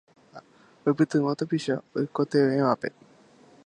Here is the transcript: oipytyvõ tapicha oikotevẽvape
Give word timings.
oipytyvõ 0.87 1.35
tapicha 1.43 1.75
oikotevẽvape 2.01 2.95